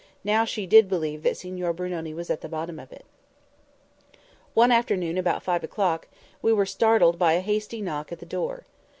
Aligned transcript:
Now 0.23 0.45
she 0.45 0.65
did 0.65 0.89
believe 0.89 1.21
that 1.21 1.37
Signor 1.37 1.73
Brunoni 1.73 2.11
was 2.15 2.31
at 2.31 2.41
the 2.41 2.49
bottom 2.49 2.79
of 2.79 2.91
it." 2.91 3.05
One 4.55 4.71
afternoon, 4.71 5.15
about 5.15 5.43
five 5.43 5.63
o'clock, 5.63 6.07
we 6.41 6.51
were 6.51 6.65
startled 6.65 7.19
by 7.19 7.33
a 7.33 7.39
hasty 7.41 7.83
knock 7.83 8.11
at 8.11 8.17
the 8.17 8.25
door. 8.25 8.65